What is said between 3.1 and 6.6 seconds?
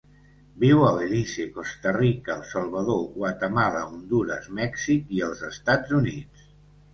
Guatemala, Hondures, Mèxic i els Estats Units.